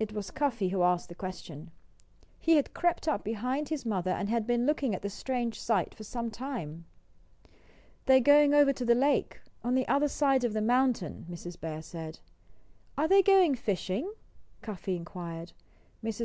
[0.00, 1.70] It was Cuffy who asked the question.
[2.40, 5.94] He had crept up behind his mother and had been looking at the strange sight
[5.94, 6.84] for some time.
[8.06, 11.60] "They're going over to the lake, on the other side of the mountain," Mrs.
[11.60, 12.18] Bear said.
[12.98, 14.12] "Are they going fishing?"
[14.62, 15.52] Cuffy inquired.
[16.02, 16.20] Mrs.